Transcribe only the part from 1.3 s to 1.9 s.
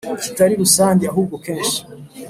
kenshi